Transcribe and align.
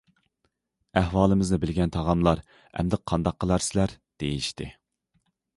ئەھۋالىمىزنى 1.01 1.59
بىلگەن 1.65 1.93
تاغاملار:« 1.97 2.43
ئەمدى 2.55 3.01
قانداق 3.13 3.39
قىلارسىلەر!؟» 3.45 3.95
دېيىشتى. 4.25 4.73